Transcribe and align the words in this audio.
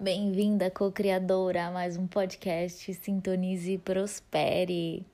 Bem-vinda, 0.00 0.70
co-criadora, 0.70 1.66
a 1.66 1.70
mais 1.72 1.96
um 1.96 2.06
podcast 2.06 2.94
Sintonize 2.94 3.72
e 3.72 3.78
Prospere. 3.78 5.04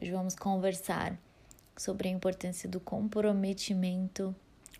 Hoje 0.00 0.12
vamos 0.12 0.36
conversar 0.36 1.18
sobre 1.76 2.06
a 2.06 2.12
importância 2.12 2.68
do 2.68 2.78
comprometimento 2.78 4.32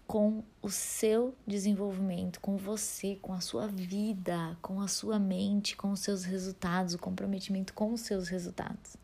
com 0.07 0.45
o 0.63 0.71
seu 0.71 1.35
desenvolvimento, 1.45 2.39
com 2.39 2.57
você, 2.57 3.19
com 3.21 3.33
a 3.33 3.41
sua 3.41 3.67
vida, 3.67 4.57
com 4.63 4.81
a 4.81 4.87
sua 4.87 5.19
mente, 5.19 5.77
com 5.77 5.91
os 5.91 5.99
seus 5.99 6.23
resultados, 6.23 6.95
o 6.95 6.99
comprometimento 6.99 7.75
com 7.75 7.93
os 7.93 8.03
seus 8.03 8.29
resultados. 8.29 8.97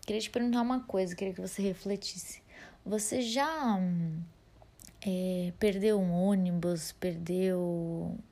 Queria 0.00 0.22
te 0.22 0.30
perguntar 0.30 0.62
uma 0.62 0.80
coisa, 0.80 1.14
queria 1.14 1.34
que 1.34 1.42
você 1.42 1.60
refletisse. 1.60 2.42
Você 2.86 3.20
já 3.20 3.78
é, 5.06 5.52
perdeu 5.58 5.98
um 5.98 6.12
ônibus, 6.12 6.92
perdeu 6.92 7.58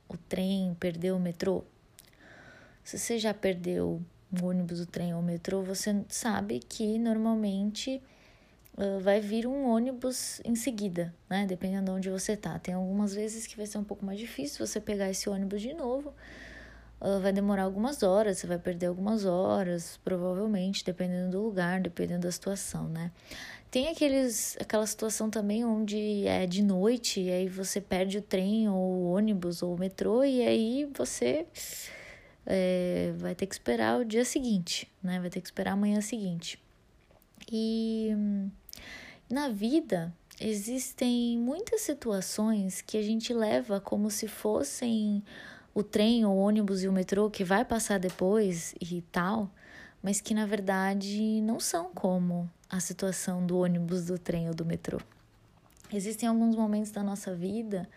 o 0.07 0.17
trem, 0.27 0.75
perdeu 0.79 1.15
o 1.15 1.19
metrô? 1.19 1.63
Se 2.83 2.97
você 2.97 3.19
já 3.19 3.33
perdeu 3.33 4.01
um 4.31 4.45
ônibus, 4.45 4.79
o 4.79 4.85
trem 4.85 5.13
ou 5.13 5.19
o 5.19 5.23
metrô, 5.23 5.63
você 5.63 6.03
sabe 6.07 6.59
que 6.59 6.97
normalmente 6.97 8.01
uh, 8.77 8.99
vai 8.99 9.19
vir 9.19 9.45
um 9.47 9.65
ônibus 9.67 10.41
em 10.45 10.55
seguida, 10.55 11.13
né? 11.29 11.45
Dependendo 11.45 11.85
de 11.85 11.91
onde 11.91 12.09
você 12.09 12.37
tá. 12.37 12.57
Tem 12.59 12.73
algumas 12.73 13.13
vezes 13.13 13.45
que 13.47 13.57
vai 13.57 13.65
ser 13.65 13.77
um 13.77 13.83
pouco 13.83 14.05
mais 14.05 14.19
difícil 14.19 14.65
você 14.65 14.79
pegar 14.79 15.09
esse 15.09 15.29
ônibus 15.29 15.61
de 15.61 15.73
novo. 15.73 16.13
Vai 17.21 17.31
demorar 17.31 17.63
algumas 17.63 18.03
horas, 18.03 18.39
você 18.39 18.47
vai 18.47 18.59
perder 18.59 18.87
algumas 18.87 19.23
horas, 19.25 19.97
provavelmente, 20.03 20.83
dependendo 20.83 21.31
do 21.31 21.41
lugar, 21.41 21.79
dependendo 21.79 22.21
da 22.21 22.31
situação, 22.31 22.89
né? 22.89 23.11
Tem 23.71 23.87
aqueles, 23.87 24.57
aquela 24.59 24.85
situação 24.85 25.29
também 25.29 25.63
onde 25.63 26.25
é 26.25 26.45
de 26.45 26.63
noite 26.63 27.21
e 27.21 27.29
aí 27.31 27.47
você 27.47 27.79
perde 27.79 28.17
o 28.17 28.21
trem 28.21 28.67
ou 28.67 28.75
o 28.75 29.11
ônibus 29.13 29.61
ou 29.61 29.75
o 29.75 29.79
metrô 29.79 30.23
e 30.23 30.41
aí 30.41 30.89
você 30.93 31.45
é, 32.45 33.13
vai 33.17 33.35
ter 33.35 33.45
que 33.45 33.53
esperar 33.53 33.99
o 33.99 34.03
dia 34.03 34.25
seguinte, 34.25 34.91
né? 35.03 35.19
Vai 35.19 35.29
ter 35.29 35.39
que 35.39 35.47
esperar 35.47 35.73
a 35.73 35.77
manhã 35.77 36.01
seguinte. 36.01 36.59
E 37.51 38.09
na 39.29 39.49
vida 39.49 40.11
existem 40.41 41.37
muitas 41.37 41.81
situações 41.81 42.81
que 42.81 42.97
a 42.97 43.01
gente 43.03 43.33
leva 43.33 43.79
como 43.79 44.09
se 44.09 44.27
fossem 44.27 45.23
o 45.79 45.83
trem, 45.83 46.25
o 46.25 46.35
ônibus 46.35 46.83
e 46.83 46.87
o 46.87 46.91
metrô 46.91 47.29
que 47.29 47.43
vai 47.43 47.63
passar 47.63 47.99
depois 47.99 48.75
e 48.81 49.01
tal, 49.11 49.49
mas 50.03 50.19
que 50.19 50.33
na 50.33 50.45
verdade 50.45 51.41
não 51.41 51.59
são 51.59 51.91
como 51.93 52.49
a 52.69 52.79
situação 52.79 53.45
do 53.45 53.59
ônibus, 53.59 54.05
do 54.05 54.17
trem 54.17 54.47
ou 54.47 54.53
do 54.53 54.65
metrô. 54.65 54.99
Existem 55.91 56.29
alguns 56.29 56.55
momentos 56.55 56.91
da 56.91 57.01
nossa 57.01 57.33
vida 57.33 57.89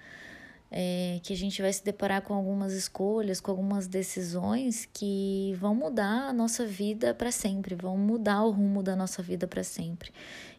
é, 0.75 1.21
que 1.23 1.35
a 1.35 1.37
gente 1.37 1.61
vai 1.61 1.71
se 1.71 1.85
deparar 1.85 2.23
com 2.23 2.33
algumas 2.33 2.73
escolhas, 2.73 3.43
com 3.43 3.51
algumas 3.51 3.87
decisões 3.87 4.89
que 4.91 5.55
vão 5.59 5.75
mudar 5.75 6.29
a 6.29 6.33
nossa 6.33 6.65
vida 6.65 7.13
para 7.13 7.31
sempre, 7.31 7.75
vão 7.75 7.99
mudar 7.99 8.43
o 8.43 8.51
rumo 8.51 8.83
da 8.83 8.97
nossa 8.97 9.23
vida 9.23 9.47
para 9.47 9.63
sempre. 9.63 10.11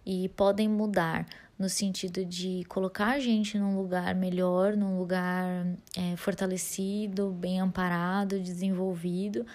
E 0.06 0.30
podem 0.30 0.70
mudar 0.70 1.26
no 1.58 1.68
sentido 1.68 2.24
de 2.24 2.64
colocar 2.70 3.14
a 3.14 3.20
gente 3.20 3.58
num 3.58 3.76
lugar 3.76 4.14
melhor, 4.14 4.78
num 4.78 5.00
lugar 5.00 5.66
é, 5.98 6.16
fortalecido, 6.16 7.32
bem 7.32 7.60
amparado, 7.60 8.40
desenvolvido, 8.40 9.46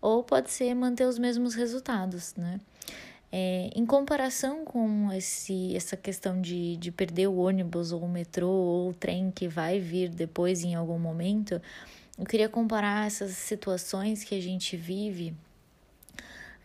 ou 0.00 0.22
pode 0.22 0.52
ser 0.52 0.74
manter 0.74 1.06
os 1.06 1.18
mesmos 1.18 1.54
resultados, 1.54 2.34
né? 2.36 2.60
É, 3.36 3.68
em 3.74 3.84
comparação 3.84 4.64
com 4.64 5.12
esse, 5.12 5.74
essa 5.74 5.96
questão 5.96 6.40
de, 6.40 6.76
de 6.76 6.92
perder 6.92 7.26
o 7.26 7.38
ônibus 7.38 7.90
ou 7.90 8.00
o 8.02 8.08
metrô 8.08 8.48
ou 8.48 8.90
o 8.90 8.94
trem 8.94 9.32
que 9.32 9.48
vai 9.48 9.80
vir 9.80 10.08
depois 10.08 10.62
em 10.62 10.76
algum 10.76 11.00
momento, 11.00 11.60
eu 12.16 12.24
queria 12.24 12.48
comparar 12.48 13.08
essas 13.08 13.32
situações 13.32 14.22
que 14.22 14.36
a 14.36 14.40
gente 14.40 14.76
vive, 14.76 15.34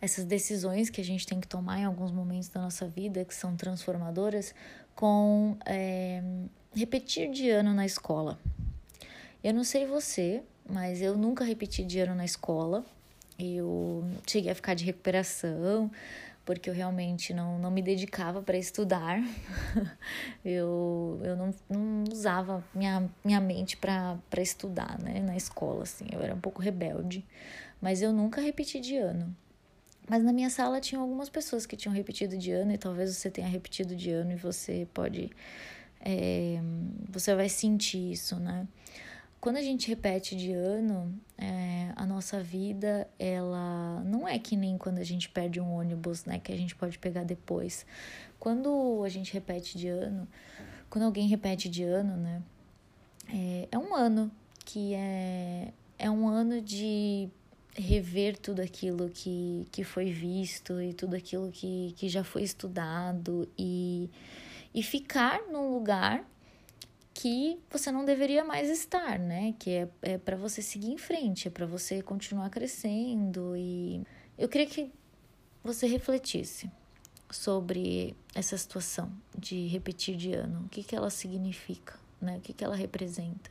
essas 0.00 0.24
decisões 0.24 0.88
que 0.88 1.00
a 1.00 1.04
gente 1.04 1.26
tem 1.26 1.40
que 1.40 1.48
tomar 1.48 1.80
em 1.80 1.84
alguns 1.84 2.12
momentos 2.12 2.48
da 2.48 2.60
nossa 2.60 2.86
vida 2.86 3.24
que 3.24 3.34
são 3.34 3.56
transformadoras, 3.56 4.54
com 4.94 5.56
é, 5.66 6.22
repetir 6.72 7.32
de 7.32 7.50
ano 7.50 7.74
na 7.74 7.84
escola. 7.84 8.38
Eu 9.42 9.52
não 9.52 9.64
sei 9.64 9.86
você, 9.86 10.40
mas 10.70 11.02
eu 11.02 11.18
nunca 11.18 11.42
repeti 11.42 11.82
de 11.82 11.98
ano 11.98 12.14
na 12.14 12.24
escola. 12.24 12.86
Eu 13.36 14.04
cheguei 14.24 14.52
a 14.52 14.54
ficar 14.54 14.74
de 14.74 14.84
recuperação, 14.84 15.90
porque 16.44 16.68
eu 16.70 16.74
realmente 16.74 17.32
não, 17.32 17.58
não 17.58 17.70
me 17.70 17.82
dedicava 17.82 18.42
para 18.42 18.56
estudar. 18.56 19.22
eu 20.44 21.20
eu 21.22 21.36
não, 21.36 21.54
não 21.68 22.04
usava 22.10 22.64
minha, 22.74 23.08
minha 23.24 23.40
mente 23.40 23.76
para 23.76 24.18
estudar, 24.38 24.98
né, 25.00 25.20
na 25.20 25.36
escola, 25.36 25.82
assim. 25.82 26.06
Eu 26.12 26.20
era 26.20 26.34
um 26.34 26.40
pouco 26.40 26.62
rebelde, 26.62 27.24
mas 27.80 28.02
eu 28.02 28.12
nunca 28.12 28.40
repeti 28.40 28.80
de 28.80 28.96
ano. 28.96 29.34
Mas 30.08 30.24
na 30.24 30.32
minha 30.32 30.50
sala 30.50 30.80
tinha 30.80 31.00
algumas 31.00 31.28
pessoas 31.28 31.66
que 31.66 31.76
tinham 31.76 31.94
repetido 31.94 32.36
de 32.36 32.50
ano, 32.50 32.72
e 32.72 32.78
talvez 32.78 33.16
você 33.16 33.30
tenha 33.30 33.46
repetido 33.46 33.94
de 33.94 34.10
ano 34.10 34.32
e 34.32 34.36
você 34.36 34.88
pode. 34.92 35.30
É, 36.00 36.58
você 37.08 37.34
vai 37.34 37.48
sentir 37.48 38.12
isso, 38.12 38.36
né? 38.36 38.66
Quando 39.40 39.56
a 39.56 39.62
gente 39.62 39.88
repete 39.88 40.36
de 40.36 40.52
ano, 40.52 41.18
é, 41.38 41.92
a 41.96 42.04
nossa 42.04 42.42
vida, 42.42 43.08
ela 43.18 44.02
não 44.04 44.28
é 44.28 44.38
que 44.38 44.54
nem 44.54 44.76
quando 44.76 44.98
a 44.98 45.04
gente 45.04 45.30
perde 45.30 45.58
um 45.58 45.72
ônibus, 45.72 46.26
né? 46.26 46.38
Que 46.38 46.52
a 46.52 46.56
gente 46.56 46.74
pode 46.74 46.98
pegar 46.98 47.24
depois. 47.24 47.86
Quando 48.38 49.02
a 49.02 49.08
gente 49.08 49.32
repete 49.32 49.78
de 49.78 49.88
ano, 49.88 50.28
quando 50.90 51.04
alguém 51.04 51.26
repete 51.26 51.70
de 51.70 51.82
ano, 51.82 52.16
né? 52.18 52.42
É, 53.32 53.68
é 53.72 53.78
um 53.78 53.94
ano 53.94 54.30
que 54.64 54.92
é, 54.92 55.72
é 55.98 56.10
um 56.10 56.28
ano 56.28 56.60
de 56.60 57.30
rever 57.74 58.36
tudo 58.36 58.60
aquilo 58.60 59.08
que, 59.08 59.66
que 59.72 59.84
foi 59.84 60.12
visto 60.12 60.82
e 60.82 60.92
tudo 60.92 61.16
aquilo 61.16 61.50
que, 61.50 61.94
que 61.96 62.10
já 62.10 62.22
foi 62.22 62.42
estudado 62.42 63.48
e, 63.56 64.10
e 64.74 64.82
ficar 64.82 65.40
num 65.50 65.72
lugar 65.72 66.24
que 67.20 67.58
você 67.68 67.92
não 67.92 68.02
deveria 68.02 68.42
mais 68.42 68.70
estar, 68.70 69.18
né? 69.18 69.54
Que 69.58 69.70
é, 69.70 69.88
é 70.00 70.16
para 70.16 70.38
você 70.38 70.62
seguir 70.62 70.90
em 70.90 70.96
frente, 70.96 71.48
é 71.48 71.50
para 71.50 71.66
você 71.66 72.00
continuar 72.00 72.48
crescendo. 72.48 73.54
E 73.54 74.02
eu 74.38 74.48
queria 74.48 74.66
que 74.66 74.90
você 75.62 75.86
refletisse 75.86 76.70
sobre 77.30 78.16
essa 78.34 78.56
situação 78.56 79.12
de 79.38 79.66
repetir 79.66 80.16
de 80.16 80.32
ano. 80.32 80.64
O 80.64 80.68
que, 80.70 80.82
que 80.82 80.96
ela 80.96 81.10
significa, 81.10 81.92
né? 82.18 82.38
O 82.38 82.40
que, 82.40 82.54
que 82.54 82.64
ela 82.64 82.74
representa? 82.74 83.50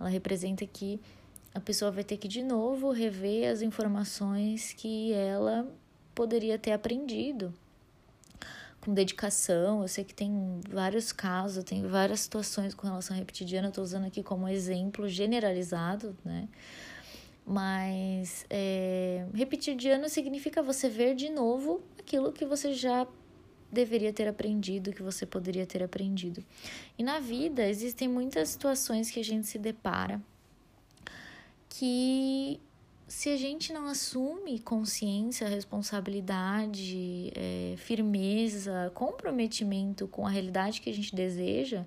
Ela 0.00 0.08
representa 0.08 0.66
que 0.66 1.00
a 1.54 1.60
pessoa 1.60 1.92
vai 1.92 2.02
ter 2.02 2.16
que 2.16 2.26
de 2.26 2.42
novo 2.42 2.90
rever 2.90 3.52
as 3.52 3.62
informações 3.62 4.72
que 4.72 5.12
ela 5.12 5.64
poderia 6.12 6.58
ter 6.58 6.72
aprendido 6.72 7.54
com 8.86 8.94
dedicação. 8.94 9.82
Eu 9.82 9.88
sei 9.88 10.04
que 10.04 10.14
tem 10.14 10.60
vários 10.70 11.12
casos, 11.12 11.64
tem 11.64 11.82
várias 11.86 12.20
situações 12.20 12.72
com 12.72 12.86
relação 12.86 13.16
a 13.16 13.18
repetidiano, 13.18 13.66
eu 13.66 13.70
estou 13.70 13.82
usando 13.82 14.06
aqui 14.06 14.22
como 14.22 14.48
exemplo 14.48 15.08
generalizado, 15.08 16.16
né? 16.24 16.48
Mas 17.44 18.46
é, 18.48 19.26
significa 20.08 20.62
você 20.62 20.88
ver 20.88 21.14
de 21.14 21.28
novo 21.28 21.80
aquilo 21.98 22.32
que 22.32 22.44
você 22.44 22.72
já 22.72 23.06
deveria 23.70 24.12
ter 24.12 24.28
aprendido, 24.28 24.92
que 24.92 25.02
você 25.02 25.26
poderia 25.26 25.66
ter 25.66 25.82
aprendido. 25.82 26.44
E 26.96 27.02
na 27.02 27.18
vida 27.18 27.68
existem 27.68 28.08
muitas 28.08 28.48
situações 28.50 29.10
que 29.10 29.20
a 29.20 29.24
gente 29.24 29.46
se 29.46 29.58
depara 29.58 30.20
que 31.68 32.60
se 33.06 33.30
a 33.30 33.36
gente 33.36 33.72
não 33.72 33.86
assume 33.86 34.58
consciência, 34.58 35.48
responsabilidade, 35.48 37.32
é, 37.34 37.74
firmeza, 37.76 38.90
comprometimento 38.94 40.08
com 40.08 40.26
a 40.26 40.30
realidade 40.30 40.80
que 40.80 40.90
a 40.90 40.94
gente 40.94 41.14
deseja, 41.14 41.84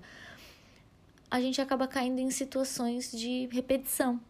a 1.30 1.40
gente 1.40 1.60
acaba 1.60 1.86
caindo 1.86 2.18
em 2.20 2.30
situações 2.30 3.12
de 3.12 3.48
repetição. 3.52 4.20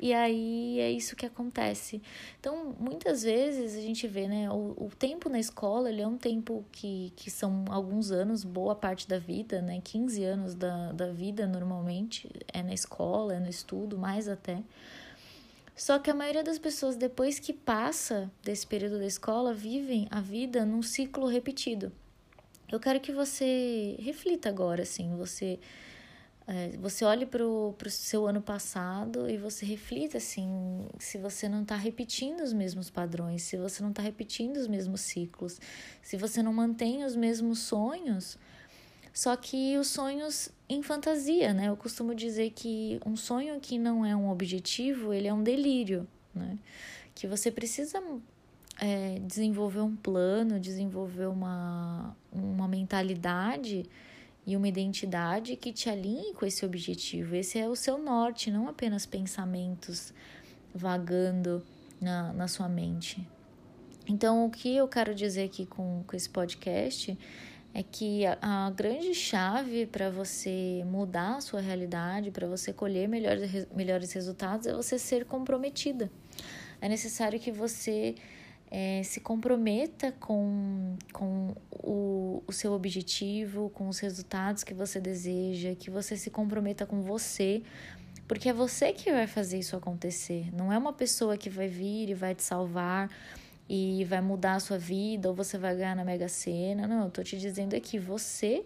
E 0.00 0.14
aí 0.14 0.78
é 0.78 0.90
isso 0.92 1.16
que 1.16 1.26
acontece. 1.26 2.00
Então, 2.38 2.74
muitas 2.78 3.24
vezes 3.24 3.76
a 3.76 3.80
gente 3.80 4.06
vê, 4.06 4.28
né? 4.28 4.48
O, 4.48 4.86
o 4.86 4.90
tempo 4.96 5.28
na 5.28 5.40
escola, 5.40 5.90
ele 5.90 6.00
é 6.00 6.06
um 6.06 6.16
tempo 6.16 6.64
que, 6.70 7.12
que 7.16 7.30
são 7.30 7.64
alguns 7.68 8.12
anos, 8.12 8.44
boa 8.44 8.76
parte 8.76 9.08
da 9.08 9.18
vida, 9.18 9.60
né? 9.60 9.80
15 9.82 10.24
anos 10.24 10.54
da, 10.54 10.92
da 10.92 11.10
vida 11.10 11.48
normalmente 11.48 12.30
é 12.52 12.62
na 12.62 12.72
escola, 12.72 13.34
é 13.34 13.40
no 13.40 13.48
estudo, 13.48 13.98
mais 13.98 14.28
até. 14.28 14.62
Só 15.78 15.96
que 16.00 16.10
a 16.10 16.14
maioria 16.14 16.42
das 16.42 16.58
pessoas, 16.58 16.96
depois 16.96 17.38
que 17.38 17.52
passa 17.52 18.28
desse 18.42 18.66
período 18.66 18.98
da 18.98 19.06
escola, 19.06 19.54
vivem 19.54 20.08
a 20.10 20.20
vida 20.20 20.66
num 20.66 20.82
ciclo 20.82 21.28
repetido. 21.28 21.92
Eu 22.70 22.80
quero 22.80 22.98
que 22.98 23.12
você 23.12 23.96
reflita 24.00 24.48
agora, 24.48 24.82
assim, 24.82 25.16
você 25.16 25.58
é, 26.48 26.70
você 26.78 27.04
olhe 27.04 27.26
para 27.26 27.46
o 27.46 27.74
seu 27.90 28.26
ano 28.26 28.42
passado 28.42 29.30
e 29.30 29.36
você 29.36 29.64
reflita 29.64 30.16
assim, 30.16 30.88
se 30.98 31.16
você 31.16 31.48
não 31.48 31.62
está 31.62 31.76
repetindo 31.76 32.40
os 32.40 32.52
mesmos 32.52 32.90
padrões, 32.90 33.42
se 33.42 33.56
você 33.56 33.80
não 33.80 33.90
está 33.90 34.02
repetindo 34.02 34.56
os 34.56 34.66
mesmos 34.66 35.02
ciclos, 35.02 35.60
se 36.02 36.16
você 36.16 36.42
não 36.42 36.52
mantém 36.52 37.04
os 37.04 37.14
mesmos 37.14 37.60
sonhos, 37.60 38.36
só 39.18 39.34
que 39.34 39.76
os 39.76 39.88
sonhos 39.88 40.48
em 40.68 40.80
fantasia, 40.80 41.52
né? 41.52 41.66
Eu 41.66 41.76
costumo 41.76 42.14
dizer 42.14 42.50
que 42.50 43.00
um 43.04 43.16
sonho 43.16 43.58
que 43.58 43.76
não 43.76 44.06
é 44.06 44.14
um 44.14 44.30
objetivo, 44.30 45.12
ele 45.12 45.26
é 45.26 45.34
um 45.34 45.42
delírio, 45.42 46.06
né? 46.32 46.56
Que 47.16 47.26
você 47.26 47.50
precisa 47.50 48.00
é, 48.80 49.18
desenvolver 49.26 49.80
um 49.80 49.96
plano, 49.96 50.60
desenvolver 50.60 51.26
uma, 51.26 52.16
uma 52.30 52.68
mentalidade 52.68 53.86
e 54.46 54.56
uma 54.56 54.68
identidade 54.68 55.56
que 55.56 55.72
te 55.72 55.90
alinhe 55.90 56.32
com 56.32 56.46
esse 56.46 56.64
objetivo. 56.64 57.34
Esse 57.34 57.58
é 57.58 57.68
o 57.68 57.74
seu 57.74 57.98
norte, 57.98 58.52
não 58.52 58.68
apenas 58.68 59.04
pensamentos 59.04 60.14
vagando 60.72 61.60
na, 62.00 62.32
na 62.32 62.46
sua 62.46 62.68
mente. 62.68 63.28
Então, 64.06 64.46
o 64.46 64.50
que 64.50 64.76
eu 64.76 64.86
quero 64.86 65.12
dizer 65.12 65.42
aqui 65.42 65.66
com, 65.66 66.04
com 66.06 66.14
esse 66.14 66.30
podcast 66.30 67.18
é 67.78 67.82
que 67.84 68.26
a, 68.26 68.36
a 68.40 68.70
grande 68.70 69.14
chave 69.14 69.86
para 69.86 70.10
você 70.10 70.82
mudar 70.84 71.36
a 71.36 71.40
sua 71.40 71.60
realidade, 71.60 72.32
para 72.32 72.44
você 72.48 72.72
colher 72.72 73.08
melhores, 73.08 73.68
melhores 73.72 74.12
resultados, 74.12 74.66
é 74.66 74.72
você 74.72 74.98
ser 74.98 75.24
comprometida. 75.24 76.10
É 76.80 76.88
necessário 76.88 77.38
que 77.38 77.52
você 77.52 78.16
é, 78.68 79.02
se 79.04 79.20
comprometa 79.20 80.10
com, 80.18 80.96
com 81.12 81.54
o, 81.70 82.42
o 82.48 82.52
seu 82.52 82.72
objetivo, 82.72 83.70
com 83.70 83.88
os 83.88 84.00
resultados 84.00 84.64
que 84.64 84.74
você 84.74 84.98
deseja, 84.98 85.76
que 85.76 85.88
você 85.88 86.16
se 86.16 86.30
comprometa 86.30 86.84
com 86.84 87.00
você, 87.00 87.62
porque 88.26 88.48
é 88.48 88.52
você 88.52 88.92
que 88.92 89.12
vai 89.12 89.28
fazer 89.28 89.60
isso 89.60 89.76
acontecer. 89.76 90.52
Não 90.52 90.72
é 90.72 90.76
uma 90.76 90.92
pessoa 90.92 91.36
que 91.36 91.48
vai 91.48 91.68
vir 91.68 92.10
e 92.10 92.14
vai 92.14 92.34
te 92.34 92.42
salvar 92.42 93.08
e 93.68 94.04
vai 94.04 94.20
mudar 94.20 94.54
a 94.54 94.60
sua 94.60 94.78
vida 94.78 95.28
ou 95.28 95.34
você 95.34 95.58
vai 95.58 95.76
ganhar 95.76 95.94
na 95.94 96.04
Mega 96.04 96.28
Sena. 96.28 96.86
Não, 96.86 97.04
eu 97.04 97.10
tô 97.10 97.22
te 97.22 97.36
dizendo 97.36 97.74
é 97.74 97.80
que 97.80 97.98
você 97.98 98.64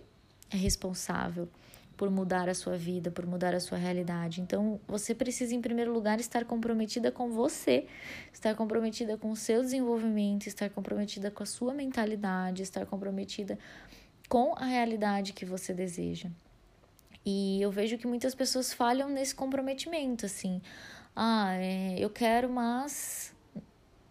é 0.50 0.56
responsável 0.56 1.48
por 1.96 2.10
mudar 2.10 2.48
a 2.48 2.54
sua 2.54 2.76
vida, 2.76 3.10
por 3.10 3.26
mudar 3.26 3.54
a 3.54 3.60
sua 3.60 3.78
realidade. 3.78 4.40
Então, 4.40 4.80
você 4.88 5.14
precisa, 5.14 5.54
em 5.54 5.60
primeiro 5.60 5.92
lugar, 5.92 6.18
estar 6.18 6.44
comprometida 6.44 7.12
com 7.12 7.30
você, 7.30 7.86
estar 8.32 8.54
comprometida 8.54 9.16
com 9.16 9.30
o 9.30 9.36
seu 9.36 9.60
desenvolvimento, 9.60 10.46
estar 10.46 10.70
comprometida 10.70 11.30
com 11.30 11.42
a 11.42 11.46
sua 11.46 11.74
mentalidade, 11.74 12.62
estar 12.62 12.86
comprometida 12.86 13.58
com 14.28 14.54
a 14.56 14.64
realidade 14.64 15.32
que 15.32 15.44
você 15.44 15.72
deseja. 15.72 16.28
E 17.24 17.62
eu 17.62 17.70
vejo 17.70 17.98
que 17.98 18.06
muitas 18.06 18.34
pessoas 18.34 18.72
falham 18.72 19.08
nesse 19.08 19.34
comprometimento, 19.34 20.26
assim. 20.26 20.60
Ah, 21.14 21.54
é, 21.54 21.96
eu 21.98 22.10
quero, 22.10 22.48
mas 22.48 23.32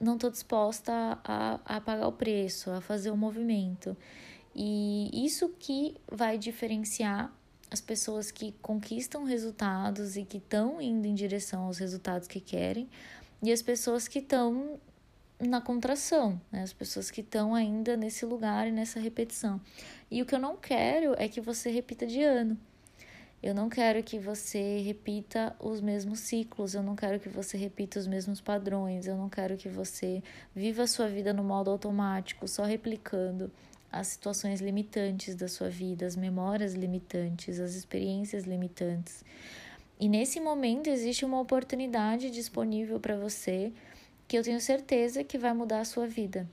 não 0.02 0.16
estou 0.16 0.32
disposta 0.32 0.92
a, 1.24 1.60
a 1.64 1.80
pagar 1.80 2.08
o 2.08 2.12
preço, 2.12 2.72
a 2.72 2.82
fazer 2.82 3.12
o 3.12 3.18
movimento. 3.18 3.96
E 4.56 5.26
isso 5.26 5.50
que 5.60 5.96
vai 6.12 6.38
diferenciar 6.38 7.32
as 7.70 7.80
pessoas 7.80 8.32
que 8.32 8.54
conquistam 8.62 9.24
resultados 9.24 10.18
e 10.18 10.26
que 10.26 10.38
estão 10.38 10.82
indo 10.82 11.08
em 11.08 11.14
direção 11.14 11.64
aos 11.64 11.78
resultados 11.78 12.28
que 12.28 12.42
querem, 12.42 12.90
e 13.42 13.52
as 13.52 13.62
pessoas 13.62 14.08
que 14.08 14.20
estão 14.20 14.80
na 15.40 15.62
contração, 15.62 16.40
né? 16.52 16.62
as 16.62 16.74
pessoas 16.74 17.10
que 17.10 17.22
estão 17.22 17.56
ainda 17.56 17.96
nesse 17.96 18.26
lugar 18.26 18.68
e 18.68 18.72
nessa 18.72 19.00
repetição. 19.00 19.60
E 20.10 20.22
o 20.22 20.26
que 20.26 20.36
eu 20.36 20.40
não 20.40 20.58
quero 20.58 21.16
é 21.18 21.28
que 21.28 21.40
você 21.40 21.72
repita 21.72 22.06
de 22.06 22.22
ano. 22.22 22.60
Eu 23.42 23.56
não 23.56 23.70
quero 23.70 24.04
que 24.04 24.20
você 24.20 24.80
repita 24.82 25.56
os 25.60 25.82
mesmos 25.82 26.20
ciclos, 26.20 26.76
eu 26.76 26.84
não 26.84 26.96
quero 26.96 27.20
que 27.20 27.28
você 27.28 27.58
repita 27.58 28.00
os 28.00 28.06
mesmos 28.06 28.40
padrões, 28.40 29.08
eu 29.08 29.18
não 29.18 29.30
quero 29.30 29.58
que 29.58 29.68
você 29.68 30.22
viva 30.56 30.84
a 30.84 30.88
sua 30.88 31.08
vida 31.08 31.34
no 31.34 31.44
modo 31.44 31.72
automático, 31.72 32.48
só 32.48 32.64
replicando 32.64 33.52
as 33.92 34.08
situações 34.08 34.62
limitantes 34.62 35.34
da 35.34 35.48
sua 35.48 35.70
vida, 35.70 36.06
as 36.06 36.16
memórias 36.16 36.74
limitantes, 36.74 37.60
as 37.60 37.74
experiências 37.74 38.44
limitantes. 38.44 39.26
E 40.00 40.08
nesse 40.08 40.40
momento 40.40 40.88
existe 40.88 41.26
uma 41.26 41.40
oportunidade 41.40 42.30
disponível 42.30 43.00
para 43.00 43.18
você 43.18 43.74
que 44.28 44.38
eu 44.38 44.44
tenho 44.44 44.62
certeza 44.62 45.24
que 45.24 45.38
vai 45.38 45.54
mudar 45.54 45.80
a 45.82 45.86
sua 45.86 46.08
vida. 46.08 46.48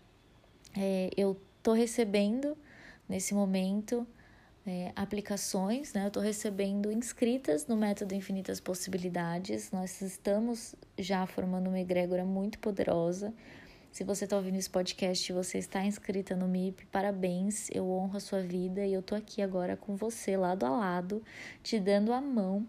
É, 0.77 1.11
eu 1.17 1.37
estou 1.59 1.75
recebendo 1.75 2.57
nesse 3.09 3.35
momento 3.35 4.07
é, 4.69 4.93
aplicações, 4.95 5.93
né? 5.93 6.05
Eu 6.05 6.09
estou 6.09 6.23
recebendo 6.23 6.93
inscritas 6.93 7.67
no 7.67 7.77
método 7.77 8.15
Infinitas 8.15 8.61
Possibilidades. 8.61 9.73
Nós 9.73 10.01
estamos 10.01 10.75
já 10.99 11.27
formando 11.27 11.69
uma 11.69 11.81
egrégora 11.81 12.25
muito 12.25 12.59
poderosa 12.59 13.35
se 13.91 14.05
você 14.05 14.25
está 14.25 14.37
ouvindo 14.37 14.57
esse 14.57 14.71
podcast 14.71 15.31
e 15.31 15.35
você 15.35 15.59
está 15.59 15.85
inscrita 15.85 16.37
no 16.37 16.47
MIP, 16.47 16.87
parabéns, 16.87 17.69
eu 17.73 17.91
honro 17.91 18.17
a 18.19 18.21
sua 18.21 18.41
vida 18.41 18.87
e 18.87 18.93
eu 18.93 19.03
tô 19.03 19.15
aqui 19.15 19.43
agora 19.43 19.77
com 19.77 19.97
você, 19.97 20.37
lado 20.37 20.65
a 20.65 20.71
lado, 20.71 21.23
te 21.63 21.81
dando 21.81 22.13
a 22.13 22.21
mão, 22.21 22.65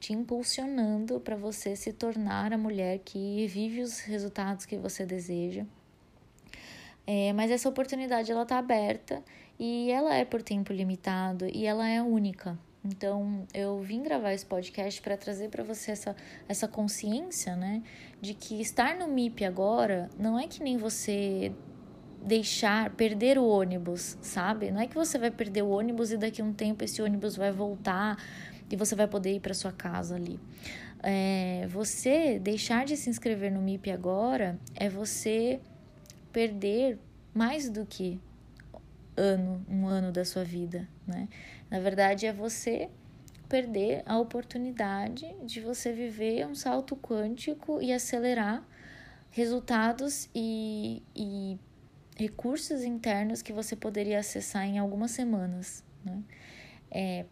te 0.00 0.12
impulsionando 0.12 1.20
para 1.20 1.36
você 1.36 1.76
se 1.76 1.92
tornar 1.92 2.52
a 2.52 2.58
mulher 2.58 3.00
que 3.00 3.46
vive 3.48 3.82
os 3.82 4.00
resultados 4.00 4.64
que 4.64 4.78
você 4.78 5.04
deseja. 5.04 5.66
É, 7.06 7.32
mas 7.32 7.50
essa 7.50 7.68
oportunidade 7.68 8.30
ela 8.30 8.42
está 8.42 8.56
aberta 8.56 9.22
e 9.64 9.92
ela 9.92 10.12
é 10.16 10.24
por 10.24 10.42
tempo 10.42 10.72
limitado 10.72 11.46
e 11.46 11.64
ela 11.66 11.88
é 11.88 12.02
única. 12.02 12.58
Então, 12.84 13.46
eu 13.54 13.78
vim 13.78 14.02
gravar 14.02 14.32
esse 14.32 14.44
podcast 14.44 15.00
para 15.00 15.16
trazer 15.16 15.50
para 15.50 15.62
você 15.62 15.92
essa, 15.92 16.16
essa 16.48 16.66
consciência, 16.66 17.54
né? 17.54 17.80
De 18.20 18.34
que 18.34 18.60
estar 18.60 18.96
no 18.96 19.06
MIP 19.06 19.44
agora 19.44 20.10
não 20.18 20.36
é 20.36 20.48
que 20.48 20.60
nem 20.60 20.76
você 20.76 21.52
deixar, 22.20 22.90
perder 22.90 23.38
o 23.38 23.46
ônibus, 23.46 24.18
sabe? 24.20 24.72
Não 24.72 24.80
é 24.80 24.88
que 24.88 24.96
você 24.96 25.16
vai 25.16 25.30
perder 25.30 25.62
o 25.62 25.68
ônibus 25.68 26.10
e 26.10 26.16
daqui 26.16 26.42
a 26.42 26.44
um 26.44 26.52
tempo 26.52 26.82
esse 26.82 27.00
ônibus 27.00 27.36
vai 27.36 27.52
voltar 27.52 28.16
e 28.68 28.74
você 28.74 28.96
vai 28.96 29.06
poder 29.06 29.36
ir 29.36 29.40
para 29.40 29.54
sua 29.54 29.70
casa 29.70 30.16
ali. 30.16 30.40
É, 31.04 31.68
você 31.68 32.36
deixar 32.40 32.84
de 32.84 32.96
se 32.96 33.08
inscrever 33.08 33.52
no 33.52 33.62
MIP 33.62 33.92
agora 33.92 34.58
é 34.74 34.88
você 34.88 35.60
perder 36.32 36.98
mais 37.32 37.70
do 37.70 37.86
que 37.86 38.20
ano, 39.16 39.64
um 39.68 39.86
ano 39.86 40.10
da 40.12 40.24
sua 40.24 40.44
vida, 40.44 40.88
né? 41.06 41.28
Na 41.70 41.80
verdade, 41.80 42.26
é 42.26 42.32
você 42.32 42.88
perder 43.48 44.02
a 44.06 44.18
oportunidade 44.18 45.34
de 45.44 45.60
você 45.60 45.92
viver 45.92 46.46
um 46.46 46.54
salto 46.54 46.96
quântico 46.96 47.82
e 47.82 47.92
acelerar 47.92 48.66
resultados 49.30 50.28
e, 50.34 51.02
e 51.14 51.58
recursos 52.16 52.82
internos 52.82 53.42
que 53.42 53.52
você 53.52 53.76
poderia 53.76 54.18
acessar 54.18 54.64
em 54.64 54.78
algumas 54.78 55.10
semanas. 55.10 55.84
Né? 56.04 56.22
É, 56.90 57.24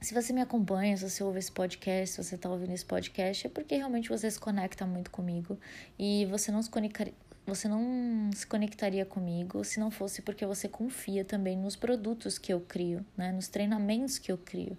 se 0.00 0.14
você 0.14 0.32
me 0.32 0.40
acompanha, 0.40 0.96
se 0.96 1.08
você 1.08 1.22
ouve 1.22 1.38
esse 1.38 1.52
podcast, 1.52 2.16
se 2.16 2.24
você 2.24 2.34
está 2.34 2.48
ouvindo 2.48 2.72
esse 2.72 2.84
podcast, 2.84 3.46
é 3.46 3.50
porque 3.50 3.76
realmente 3.76 4.08
você 4.08 4.30
se 4.30 4.38
conecta 4.38 4.86
muito 4.86 5.10
comigo 5.10 5.58
e 5.98 6.26
você 6.26 6.50
não 6.50 6.62
se 6.62 6.70
conectaria, 6.70 7.14
você 7.46 7.66
não 7.66 8.30
se 8.32 8.46
conectaria 8.46 9.04
comigo 9.04 9.64
se 9.64 9.80
não 9.80 9.90
fosse 9.90 10.22
porque 10.22 10.46
você 10.46 10.68
confia 10.68 11.24
também 11.24 11.56
nos 11.56 11.74
produtos 11.74 12.38
que 12.38 12.52
eu 12.52 12.60
crio, 12.60 13.04
né? 13.16 13.32
nos 13.32 13.48
treinamentos 13.48 14.18
que 14.18 14.30
eu 14.30 14.38
crio. 14.38 14.78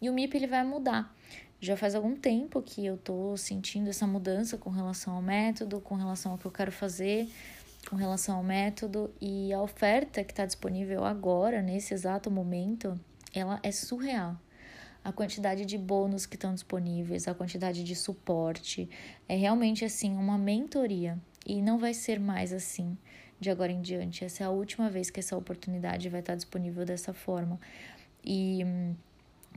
E 0.00 0.08
o 0.08 0.12
MIP 0.12 0.36
ele 0.36 0.46
vai 0.46 0.64
mudar. 0.64 1.12
Já 1.60 1.76
faz 1.76 1.96
algum 1.96 2.14
tempo 2.14 2.62
que 2.62 2.86
eu 2.86 2.96
tô 2.96 3.36
sentindo 3.36 3.90
essa 3.90 4.06
mudança 4.06 4.56
com 4.56 4.70
relação 4.70 5.14
ao 5.14 5.22
método, 5.22 5.80
com 5.80 5.96
relação 5.96 6.32
ao 6.32 6.38
que 6.38 6.46
eu 6.46 6.52
quero 6.52 6.70
fazer, 6.70 7.28
com 7.90 7.96
relação 7.96 8.36
ao 8.36 8.44
método 8.44 9.12
e 9.20 9.52
a 9.52 9.60
oferta 9.60 10.22
que 10.22 10.30
está 10.32 10.46
disponível 10.46 11.04
agora, 11.04 11.60
nesse 11.60 11.92
exato 11.94 12.30
momento, 12.30 12.98
ela 13.34 13.58
é 13.62 13.72
surreal. 13.72 14.36
A 15.02 15.12
quantidade 15.12 15.64
de 15.64 15.76
bônus 15.76 16.26
que 16.26 16.36
estão 16.36 16.54
disponíveis, 16.54 17.26
a 17.26 17.34
quantidade 17.34 17.82
de 17.82 17.96
suporte, 17.96 18.88
é 19.28 19.34
realmente 19.34 19.84
assim 19.84 20.12
uma 20.16 20.38
mentoria 20.38 21.18
e 21.48 21.62
não 21.62 21.78
vai 21.78 21.94
ser 21.94 22.20
mais 22.20 22.52
assim 22.52 22.96
de 23.40 23.50
agora 23.50 23.72
em 23.72 23.80
diante. 23.80 24.24
Essa 24.24 24.44
é 24.44 24.46
a 24.46 24.50
última 24.50 24.90
vez 24.90 25.10
que 25.10 25.18
essa 25.18 25.36
oportunidade 25.36 26.08
vai 26.08 26.20
estar 26.20 26.34
disponível 26.34 26.84
dessa 26.84 27.12
forma. 27.14 27.58
E 28.24 28.60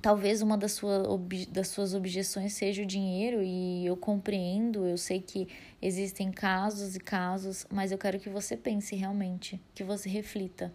talvez 0.01 0.41
uma 0.41 0.57
das, 0.57 0.73
sua, 0.73 1.03
das 1.49 1.67
suas 1.67 1.93
objeções 1.93 2.53
seja 2.53 2.81
o 2.81 2.85
dinheiro, 2.85 3.43
e 3.43 3.85
eu 3.85 3.97
compreendo, 3.97 4.85
eu 4.85 4.97
sei 4.97 5.19
que 5.21 5.47
existem 5.81 6.31
casos 6.31 6.95
e 6.95 6.99
casos, 6.99 7.67
mas 7.69 7.91
eu 7.91 7.97
quero 7.97 8.19
que 8.19 8.29
você 8.29 8.55
pense 8.55 8.95
realmente, 8.95 9.61
que 9.75 9.83
você 9.83 10.09
reflita 10.09 10.71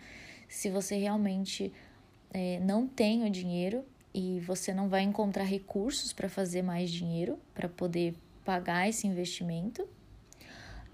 se 0.49 0.71
você 0.71 0.97
realmente 0.97 1.73
é, 2.33 2.61
não 2.61 2.87
tem 2.87 3.25
o 3.25 3.31
dinheiro 3.31 3.85
e 4.15 4.41
você 4.41 4.73
não 4.73 4.89
vai 4.89 5.03
encontrar 5.03 5.45
recursos 5.45 6.13
para 6.13 6.29
fazer 6.29 6.63
mais 6.63 6.91
dinheiro, 6.91 7.39
para 7.55 7.69
poder 7.69 8.15
pagar 8.45 8.89
esse 8.89 9.07
investimento, 9.07 9.89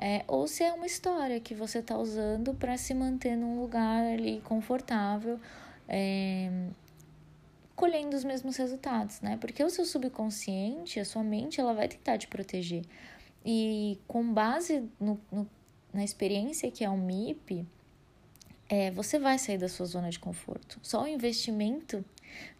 é, 0.05 0.25
ou 0.27 0.49
se 0.49 0.65
é 0.65 0.73
uma 0.73 0.85
história 0.85 1.39
que 1.39 1.55
você 1.55 1.79
está 1.79 1.97
usando 1.97 2.53
para 2.55 2.77
se 2.77 2.93
manter 2.93 3.37
num 3.37 3.61
lugar 3.61 4.03
ali 4.03 4.41
confortável, 4.41 5.39
é, 5.89 6.51
colhendo 7.77 8.17
os 8.17 8.25
mesmos 8.25 8.57
resultados, 8.57 9.21
né? 9.21 9.37
Porque 9.41 9.63
o 9.63 9.71
seu 9.71 9.85
subconsciente, 9.85 10.99
a 10.99 11.05
sua 11.05 11.23
mente, 11.23 11.61
ela 11.61 11.73
vai 11.73 11.87
tentar 11.87 12.19
te 12.19 12.27
proteger. 12.27 12.85
E 13.47 13.97
com 14.09 14.25
base 14.35 14.91
no, 14.99 15.21
no, 15.31 15.49
na 15.95 16.03
experiência 16.03 16.69
que 16.69 16.83
é 16.83 16.91
o 16.91 16.97
MIP, 16.97 17.65
é, 18.69 18.91
você 18.91 19.21
vai 19.21 19.39
sair 19.39 19.59
da 19.59 19.69
sua 19.69 19.87
zona 19.87 20.11
de 20.11 20.19
conforto. 20.19 20.81
Só 20.83 21.05
o 21.05 21.07
investimento 21.07 22.05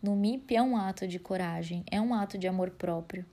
no 0.01 0.15
MIP 0.15 0.55
é 0.55 0.63
um 0.63 0.77
ato 0.77 1.09
de 1.09 1.19
coragem, 1.19 1.83
é 1.91 2.01
um 2.01 2.15
ato 2.15 2.39
de 2.39 2.47
amor 2.47 2.71
próprio. 2.71 3.27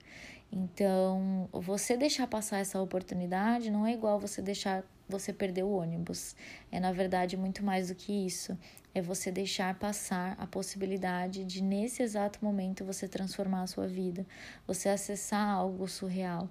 Então, 0.52 1.48
você 1.52 1.96
deixar 1.96 2.26
passar 2.26 2.58
essa 2.58 2.80
oportunidade 2.80 3.70
não 3.70 3.86
é 3.86 3.92
igual 3.92 4.18
você 4.18 4.42
deixar 4.42 4.84
você 5.08 5.32
perder 5.32 5.64
o 5.64 5.70
ônibus. 5.70 6.34
É 6.72 6.80
na 6.80 6.92
verdade 6.92 7.36
muito 7.36 7.64
mais 7.64 7.88
do 7.88 7.94
que 7.94 8.12
isso. 8.26 8.58
É 8.92 9.00
você 9.00 9.30
deixar 9.30 9.78
passar 9.78 10.34
a 10.38 10.46
possibilidade 10.46 11.44
de 11.44 11.62
nesse 11.62 12.02
exato 12.02 12.44
momento 12.44 12.84
você 12.84 13.06
transformar 13.06 13.62
a 13.62 13.66
sua 13.66 13.86
vida, 13.86 14.26
você 14.66 14.88
acessar 14.88 15.48
algo 15.48 15.86
surreal. 15.86 16.48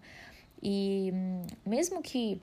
E 0.63 1.11
mesmo 1.65 2.01
que 2.01 2.41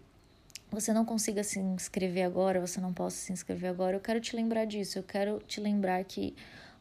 você 0.70 0.92
não 0.92 1.04
consiga 1.04 1.42
se 1.42 1.58
inscrever 1.58 2.24
agora, 2.24 2.60
você 2.60 2.80
não 2.80 2.92
possa 2.92 3.16
se 3.16 3.32
inscrever 3.32 3.70
agora, 3.70 3.96
eu 3.96 4.00
quero 4.00 4.20
te 4.20 4.36
lembrar 4.36 4.66
disso. 4.66 4.98
Eu 4.98 5.02
quero 5.02 5.38
te 5.46 5.60
lembrar 5.60 6.04
que 6.04 6.34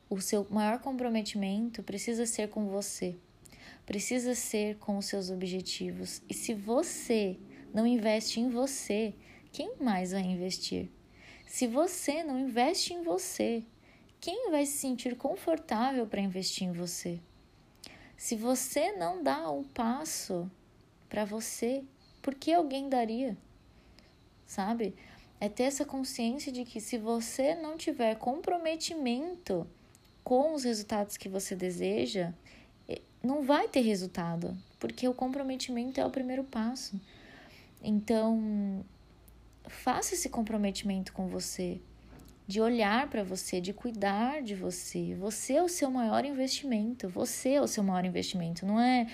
o 0.10 0.20
seu 0.20 0.46
maior 0.50 0.80
comprometimento 0.80 1.82
precisa 1.82 2.26
ser 2.26 2.50
com 2.50 2.68
você 2.68 3.16
precisa 3.86 4.34
ser 4.34 4.78
com 4.78 4.98
os 4.98 5.06
seus 5.06 5.30
objetivos. 5.30 6.22
E 6.30 6.34
se 6.34 6.54
você 6.54 7.38
não 7.74 7.86
investe 7.86 8.40
em 8.40 8.50
você, 8.50 9.14
quem 9.52 9.76
mais 9.80 10.12
vai 10.12 10.22
investir? 10.22 10.90
Se 11.46 11.68
você 11.68 12.24
não 12.24 12.40
investe 12.40 12.94
em 12.94 13.04
você, 13.04 13.64
quem 14.20 14.50
vai 14.50 14.66
se 14.66 14.78
sentir 14.78 15.16
confortável 15.16 16.08
para 16.08 16.22
investir 16.22 16.68
em 16.68 16.72
você? 16.72 17.20
Se 18.18 18.36
você 18.36 18.92
não 18.94 19.22
dá 19.22 19.50
um 19.52 19.64
passo 19.64 20.50
para 21.08 21.26
você, 21.26 21.84
por 22.22 22.34
que 22.34 22.52
alguém 22.52 22.90
daria? 22.90 23.38
Sabe? 24.46 24.96
É 25.40 25.48
ter 25.48 25.64
essa 25.64 25.86
consciência 25.86 26.52
de 26.52 26.66
que 26.66 26.80
se 26.80 26.98
você 26.98 27.54
não 27.56 27.78
tiver 27.78 28.16
comprometimento 28.16 29.68
com 30.24 30.54
os 30.54 30.64
resultados 30.64 31.18
que 31.18 31.30
você 31.30 31.56
deseja, 31.56 32.34
não 33.26 33.44
vai 33.44 33.68
ter 33.68 33.82
resultado, 33.82 34.56
porque 34.80 35.08
o 35.08 35.14
comprometimento 35.14 36.00
é 36.00 36.06
o 36.06 36.10
primeiro 36.10 36.44
passo. 36.44 37.00
Então, 37.82 38.84
faça 39.68 40.14
esse 40.14 40.30
comprometimento 40.30 41.14
com 41.14 41.28
você, 41.28 41.80
de 42.48 42.62
olhar 42.62 43.10
para 43.10 43.24
você, 43.24 43.60
de 43.60 43.74
cuidar 43.74 44.42
de 44.42 44.56
você. 44.56 45.16
Você 45.16 45.54
é 45.54 45.64
o 45.64 45.70
seu 45.70 45.90
maior 45.90 46.26
investimento, 46.26 47.10
você 47.10 47.54
é 47.54 47.62
o 47.62 47.68
seu 47.68 47.84
maior 47.84 48.06
investimento, 48.06 48.66
não 48.66 48.80
é 48.80 49.08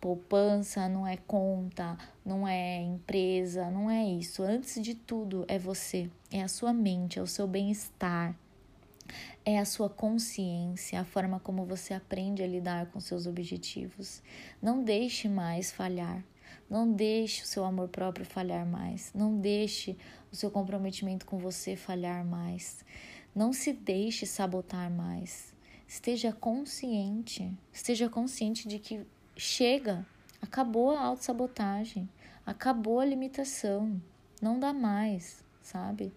poupança, 0.00 0.88
não 0.88 1.06
é 1.06 1.16
conta, 1.16 1.96
não 2.24 2.46
é 2.46 2.82
empresa, 2.82 3.70
não 3.70 3.88
é 3.88 4.04
isso. 4.04 4.42
Antes 4.42 4.82
de 4.82 4.96
tudo, 4.96 5.44
é 5.46 5.58
você, 5.58 6.10
é 6.30 6.42
a 6.42 6.48
sua 6.48 6.72
mente, 6.72 7.20
é 7.20 7.22
o 7.22 7.26
seu 7.26 7.46
bem-estar, 7.46 8.34
é 9.44 9.58
a 9.58 9.64
sua 9.64 9.88
consciência, 9.88 11.00
a 11.00 11.04
forma 11.04 11.40
como 11.40 11.64
você 11.64 11.94
aprende 11.94 12.42
a 12.42 12.46
lidar 12.46 12.86
com 12.86 13.00
seus 13.00 13.26
objetivos. 13.26 14.22
Não 14.60 14.82
deixe 14.82 15.28
mais 15.28 15.72
falhar. 15.72 16.24
Não 16.68 16.90
deixe 16.90 17.42
o 17.42 17.46
seu 17.46 17.64
amor 17.64 17.88
próprio 17.88 18.24
falhar 18.24 18.64
mais. 18.64 19.12
Não 19.14 19.38
deixe 19.38 19.96
o 20.30 20.36
seu 20.36 20.50
comprometimento 20.50 21.26
com 21.26 21.38
você 21.38 21.76
falhar 21.76 22.24
mais. 22.24 22.84
Não 23.34 23.52
se 23.52 23.72
deixe 23.72 24.26
sabotar 24.26 24.90
mais. 24.90 25.54
Esteja 25.86 26.32
consciente. 26.32 27.52
Esteja 27.72 28.08
consciente 28.08 28.66
de 28.66 28.78
que 28.78 29.06
chega. 29.36 30.06
Acabou 30.40 30.92
a 30.92 31.02
autossabotagem. 31.02 32.08
Acabou 32.46 33.00
a 33.00 33.04
limitação. 33.04 34.00
Não 34.40 34.58
dá 34.58 34.72
mais, 34.72 35.44
sabe? 35.60 36.12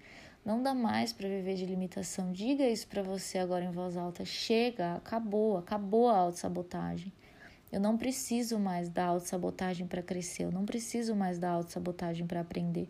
Não 0.46 0.62
dá 0.62 0.76
mais 0.76 1.12
para 1.12 1.28
viver 1.28 1.56
de 1.56 1.66
limitação. 1.66 2.32
Diga 2.32 2.68
isso 2.68 2.88
para 2.88 3.02
você 3.02 3.40
agora 3.40 3.66
em 3.66 3.72
voz 3.72 3.98
alta. 3.98 4.24
Chega, 4.24 4.94
acabou, 4.94 5.58
acabou 5.58 6.08
a 6.08 6.18
autossabotagem. 6.18 7.12
Eu 7.72 7.80
não 7.80 7.98
preciso 7.98 8.60
mais 8.60 8.88
da 8.88 9.06
autossabotagem 9.06 9.88
para 9.88 10.04
crescer, 10.04 10.44
eu 10.44 10.52
não 10.52 10.64
preciso 10.64 11.16
mais 11.16 11.40
da 11.40 11.50
autossabotagem 11.50 12.28
para 12.28 12.42
aprender. 12.42 12.88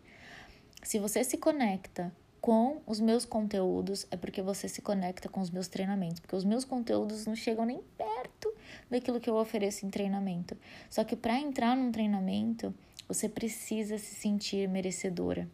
Se 0.82 0.98
você 0.98 1.24
se 1.24 1.38
conecta 1.38 2.14
com 2.42 2.82
os 2.86 3.00
meus 3.00 3.24
conteúdos, 3.24 4.06
é 4.10 4.16
porque 4.16 4.42
você 4.42 4.68
se 4.68 4.82
conecta 4.82 5.28
com 5.28 5.40
os 5.40 5.50
meus 5.50 5.66
treinamentos, 5.66 6.20
porque 6.20 6.36
os 6.36 6.44
meus 6.44 6.64
conteúdos 6.64 7.26
não 7.26 7.34
chegam 7.34 7.64
nem 7.64 7.80
perto 7.96 8.52
daquilo 8.90 9.18
que 9.18 9.30
eu 9.30 9.34
ofereço 9.34 9.86
em 9.86 9.90
treinamento. 9.90 10.56
Só 10.90 11.02
que 11.02 11.16
para 11.16 11.40
entrar 11.40 11.74
num 11.74 11.90
treinamento, 11.90 12.72
você 13.08 13.28
precisa 13.28 13.96
se 13.96 14.14
sentir 14.14 14.68
merecedora. 14.68 15.48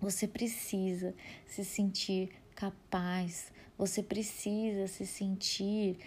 Você 0.00 0.26
precisa 0.26 1.14
se 1.46 1.64
sentir 1.64 2.30
capaz, 2.54 3.52
você 3.76 4.02
precisa 4.02 4.86
se 4.86 5.06
sentir 5.06 5.98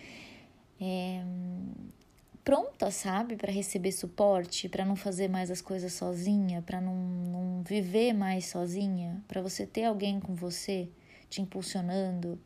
é, 0.79 1.23
pronta, 2.43 2.91
sabe, 2.91 3.35
para 3.35 3.51
receber 3.51 3.91
suporte, 3.91 4.67
para 4.67 4.83
não 4.83 4.95
fazer 4.95 5.27
mais 5.29 5.49
as 5.49 5.61
coisas 5.61 5.93
sozinha, 5.93 6.61
para 6.61 6.81
não, 6.81 6.95
não 6.95 7.63
viver 7.63 8.13
mais 8.13 8.47
sozinha, 8.47 9.23
para 9.27 9.41
você 9.41 9.65
ter 9.65 9.85
alguém 9.85 10.19
com 10.19 10.35
você 10.35 10.89
te 11.29 11.41
impulsionando, 11.41 12.39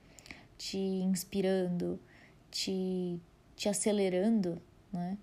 te 0.57 0.77
inspirando, 0.77 1.99
te, 2.51 3.19
te 3.55 3.67
acelerando, 3.67 4.61
né? 4.93 5.17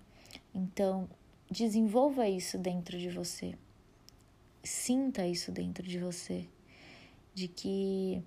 Então, 0.53 1.09
desenvolva 1.49 2.27
isso 2.27 2.57
dentro 2.57 2.97
de 2.97 3.09
você. 3.09 3.55
Sinta 4.65 5.27
isso 5.27 5.51
dentro 5.51 5.85
de 5.87 5.99
você, 5.99 6.49
de 7.35 7.47
que 7.47 8.19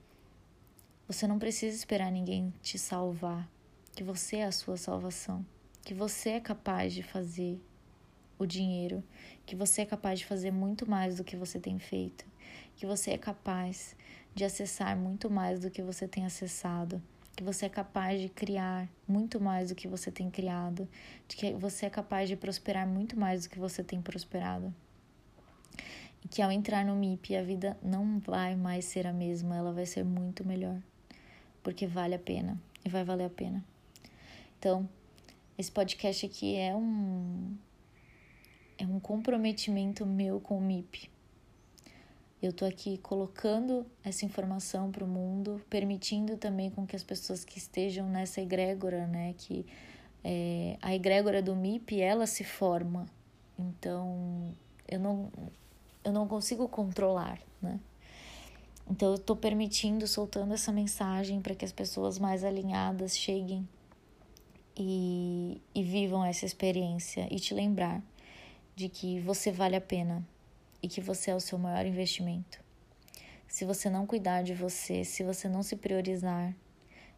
você 1.04 1.26
não 1.26 1.36
precisa 1.36 1.76
esperar 1.76 2.12
ninguém 2.12 2.54
te 2.62 2.78
salvar, 2.78 3.50
que 3.92 4.04
você 4.04 4.36
é 4.36 4.44
a 4.44 4.52
sua 4.52 4.76
salvação, 4.76 5.44
que 5.82 5.92
você 5.92 6.30
é 6.30 6.40
capaz 6.40 6.94
de 6.94 7.02
fazer 7.02 7.60
o 8.38 8.46
dinheiro, 8.46 9.02
que 9.44 9.56
você 9.56 9.82
é 9.82 9.84
capaz 9.84 10.20
de 10.20 10.26
fazer 10.26 10.52
muito 10.52 10.88
mais 10.88 11.16
do 11.16 11.24
que 11.24 11.36
você 11.36 11.58
tem 11.58 11.76
feito, 11.80 12.24
que 12.76 12.86
você 12.86 13.10
é 13.10 13.18
capaz 13.18 13.96
de 14.32 14.44
acessar 14.44 14.96
muito 14.96 15.28
mais 15.28 15.58
do 15.58 15.72
que 15.72 15.82
você 15.82 16.06
tem 16.06 16.24
acessado, 16.24 17.02
que 17.34 17.42
você 17.42 17.66
é 17.66 17.68
capaz 17.68 18.20
de 18.20 18.28
criar 18.28 18.88
muito 19.08 19.40
mais 19.40 19.70
do 19.70 19.74
que 19.74 19.88
você 19.88 20.12
tem 20.12 20.30
criado, 20.30 20.88
de 21.26 21.34
que 21.34 21.52
você 21.54 21.86
é 21.86 21.90
capaz 21.90 22.28
de 22.28 22.36
prosperar 22.36 22.86
muito 22.86 23.18
mais 23.18 23.42
do 23.42 23.50
que 23.50 23.58
você 23.58 23.82
tem 23.82 24.00
prosperado 24.00 24.72
e 26.24 26.28
que 26.28 26.42
ao 26.42 26.50
entrar 26.50 26.84
no 26.84 26.96
MIP 26.96 27.36
a 27.36 27.42
vida 27.42 27.76
não 27.82 28.18
vai 28.18 28.56
mais 28.56 28.84
ser 28.84 29.06
a 29.06 29.12
mesma, 29.12 29.56
ela 29.56 29.72
vai 29.72 29.86
ser 29.86 30.04
muito 30.04 30.44
melhor, 30.44 30.80
porque 31.62 31.86
vale 31.86 32.14
a 32.14 32.18
pena 32.18 32.60
e 32.84 32.88
vai 32.88 33.04
valer 33.04 33.26
a 33.26 33.30
pena. 33.30 33.64
Então, 34.58 34.88
esse 35.56 35.70
podcast 35.70 36.26
aqui 36.26 36.56
é 36.56 36.74
um 36.74 37.56
é 38.78 38.86
um 38.86 39.00
comprometimento 39.00 40.06
meu 40.06 40.40
com 40.40 40.56
o 40.56 40.60
MIP. 40.60 41.10
Eu 42.40 42.52
tô 42.52 42.64
aqui 42.64 42.98
colocando 42.98 43.84
essa 44.04 44.24
informação 44.24 44.92
para 44.92 45.04
o 45.04 45.08
mundo, 45.08 45.60
permitindo 45.68 46.36
também 46.36 46.70
com 46.70 46.86
que 46.86 46.94
as 46.94 47.02
pessoas 47.02 47.44
que 47.44 47.58
estejam 47.58 48.08
nessa 48.08 48.40
egrégora, 48.40 49.08
né, 49.08 49.34
que 49.36 49.66
é, 50.22 50.76
a 50.80 50.94
egrégora 50.94 51.42
do 51.42 51.56
MIP, 51.56 52.00
ela 52.00 52.26
se 52.26 52.44
forma. 52.44 53.06
Então, 53.58 54.54
eu 54.86 55.00
não 55.00 55.30
eu 56.08 56.12
não 56.12 56.26
consigo 56.26 56.68
controlar, 56.68 57.38
né? 57.60 57.78
Então 58.90 59.10
eu 59.10 59.16
estou 59.16 59.36
permitindo, 59.36 60.06
soltando 60.06 60.54
essa 60.54 60.72
mensagem 60.72 61.40
para 61.40 61.54
que 61.54 61.64
as 61.64 61.72
pessoas 61.72 62.18
mais 62.18 62.42
alinhadas 62.42 63.16
cheguem 63.16 63.68
e, 64.74 65.60
e 65.74 65.82
vivam 65.82 66.24
essa 66.24 66.46
experiência 66.46 67.28
e 67.30 67.38
te 67.38 67.52
lembrar 67.52 68.02
de 68.74 68.88
que 68.88 69.20
você 69.20 69.52
vale 69.52 69.76
a 69.76 69.80
pena 69.80 70.26
e 70.82 70.88
que 70.88 71.00
você 71.00 71.30
é 71.30 71.34
o 71.34 71.40
seu 71.40 71.58
maior 71.58 71.84
investimento. 71.84 72.60
Se 73.46 73.64
você 73.64 73.90
não 73.90 74.06
cuidar 74.06 74.42
de 74.42 74.54
você, 74.54 75.04
se 75.04 75.22
você 75.22 75.48
não 75.48 75.62
se 75.62 75.76
priorizar, 75.76 76.54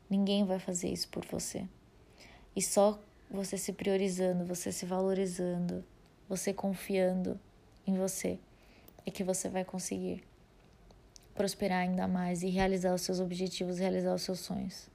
ninguém 0.08 0.44
vai 0.44 0.58
fazer 0.58 0.88
isso 0.88 1.08
por 1.08 1.24
você. 1.26 1.68
E 2.56 2.62
só 2.62 2.98
você 3.30 3.56
se 3.56 3.72
priorizando, 3.72 4.44
você 4.44 4.72
se 4.72 4.84
valorizando, 4.84 5.84
você 6.28 6.52
confiando 6.52 7.38
em 7.86 7.94
você, 7.94 8.38
é 9.06 9.10
que 9.10 9.24
você 9.24 9.48
vai 9.48 9.64
conseguir 9.64 10.22
prosperar 11.34 11.80
ainda 11.80 12.06
mais 12.06 12.42
e 12.42 12.48
realizar 12.48 12.94
os 12.94 13.02
seus 13.02 13.20
objetivos, 13.20 13.78
realizar 13.78 14.14
os 14.14 14.22
seus 14.22 14.40
sonhos. 14.40 14.88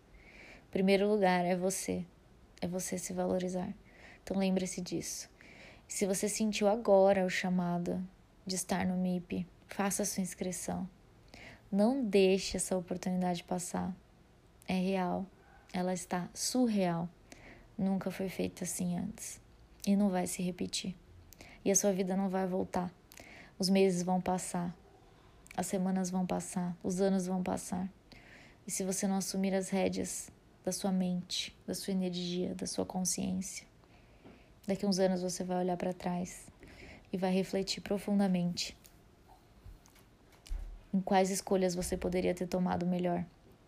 Primeiro 0.72 1.08
lugar 1.10 1.46
é 1.46 1.56
você, 1.56 2.06
é 2.62 2.68
você 2.68 2.98
se 2.98 3.14
valorizar. 3.14 3.74
Então 4.24 4.38
lembre-se 4.38 4.82
disso. 4.82 5.30
Se 5.88 6.06
você 6.06 6.28
sentiu 6.28 6.68
agora 6.68 7.26
o 7.26 7.30
chamado 7.30 8.06
de 8.46 8.56
estar 8.56 8.86
no 8.86 8.98
MIP, 8.98 9.48
faça 9.68 10.04
a 10.04 10.06
sua 10.06 10.22
inscrição. 10.22 10.90
Não 11.72 12.04
deixe 12.04 12.58
essa 12.58 12.78
oportunidade 12.78 13.44
passar. 13.44 13.96
É 14.68 14.74
real, 14.74 15.26
ela 15.74 15.94
está 15.94 16.30
surreal. 16.34 17.10
Nunca 17.78 18.10
foi 18.12 18.30
feita 18.30 18.64
assim 18.64 18.98
antes 18.98 19.40
e 19.86 19.96
não 19.96 20.10
vai 20.10 20.28
se 20.28 20.42
repetir 20.42 20.96
e 21.66 21.72
a 21.72 21.76
sua 21.76 21.92
vida 21.92 22.16
não 22.16 22.30
vai 22.30 22.46
voltar. 22.46 22.94
Os 23.58 23.70
meses 23.70 24.04
vão 24.04 24.20
passar, 24.20 24.76
as 25.56 25.68
semanas 25.68 26.10
vão 26.10 26.26
passar, 26.26 26.76
os 26.84 27.00
anos 27.00 27.26
vão 27.26 27.42
passar. 27.42 27.90
E 28.68 28.72
se 28.72 28.84
você 28.84 29.08
não 29.08 29.18
assumir 29.18 29.54
as 29.54 29.70
rédeas 29.70 30.30
da 30.64 30.72
sua 30.72 30.92
mente, 30.92 31.56
da 31.66 31.74
sua 31.74 31.94
energia, 31.94 32.54
da 32.54 32.68
sua 32.68 32.86
consciência, 32.86 33.66
daqui 34.68 34.86
a 34.86 34.90
uns 34.90 35.00
anos 35.00 35.22
você 35.22 35.44
vai 35.44 35.58
olhar 35.60 35.78
para 35.78 35.94
trás 35.94 36.48
e 37.14 37.18
vai 37.18 37.32
refletir 37.32 37.82
profundamente 37.82 38.76
em 40.94 41.00
quais 41.00 41.30
escolhas 41.30 41.76
você 41.76 41.96
poderia 41.96 42.34
ter 42.34 42.48
tomado 42.48 42.86
melhor. 42.86 43.26